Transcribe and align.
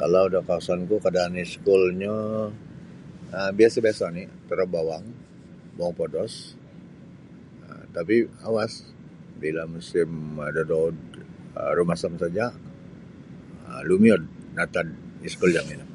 Kalau 0.00 0.24
da 0.32 0.40
kawasan 0.48 0.80
ku 0.88 0.96
kaadaan 1.04 1.34
iskulnyo 1.44 2.16
um 3.38 3.50
biasa-biasa 3.58 4.02
oni 4.10 4.22
torob 4.48 4.68
bowong 4.74 5.06
bowong 5.76 5.94
podos 5.98 6.34
um 7.68 7.82
tapi 7.96 8.16
awas 8.48 8.72
bila 9.42 9.62
musim 9.74 10.10
da 10.56 10.62
doud 10.72 10.96
um 11.60 11.70
rumasam 11.78 12.14
saja 12.22 12.46
lumiud 13.88 14.22
natad 14.56 14.88
iskul 15.28 15.50
jami 15.56 15.74
no. 15.80 15.86